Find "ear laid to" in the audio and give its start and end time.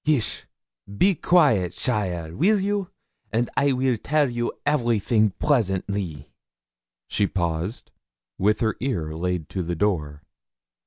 8.79-9.61